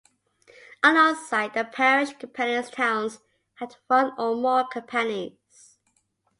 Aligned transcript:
Alongside 0.81 1.53
the 1.53 1.63
parish 1.63 2.13
companies, 2.17 2.71
towns 2.71 3.19
had 3.57 3.75
one 3.85 4.13
or 4.17 4.35
more 4.35 4.67
companies. 4.67 5.77